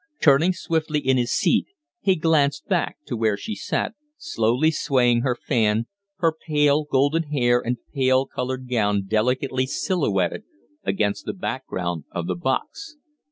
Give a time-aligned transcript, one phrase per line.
[0.19, 1.67] Turning swiftly in his seat,
[1.99, 5.85] he glanced back to where she sat, slowly swaying her fan,
[6.17, 10.41] her pale, golden hair and her pale colored gown delicately silhouetted
[10.83, 12.95] against the background of the box.